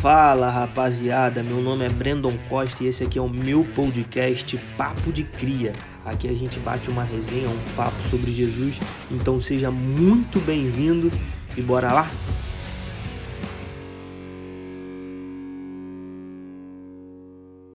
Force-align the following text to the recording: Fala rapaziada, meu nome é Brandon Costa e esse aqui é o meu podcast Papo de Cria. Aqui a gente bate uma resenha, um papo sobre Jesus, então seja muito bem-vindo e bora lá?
Fala 0.00 0.48
rapaziada, 0.48 1.42
meu 1.42 1.60
nome 1.60 1.84
é 1.84 1.88
Brandon 1.90 2.32
Costa 2.48 2.82
e 2.82 2.86
esse 2.86 3.04
aqui 3.04 3.18
é 3.18 3.22
o 3.22 3.28
meu 3.28 3.66
podcast 3.74 4.56
Papo 4.74 5.12
de 5.12 5.24
Cria. 5.24 5.74
Aqui 6.06 6.26
a 6.26 6.32
gente 6.32 6.58
bate 6.58 6.88
uma 6.88 7.04
resenha, 7.04 7.50
um 7.50 7.74
papo 7.76 8.00
sobre 8.08 8.32
Jesus, 8.32 8.80
então 9.10 9.42
seja 9.42 9.70
muito 9.70 10.40
bem-vindo 10.40 11.12
e 11.54 11.60
bora 11.60 11.92
lá? 11.92 12.10